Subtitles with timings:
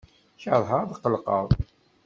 [0.41, 1.47] Keṛheɣ ad tqellqeɣ.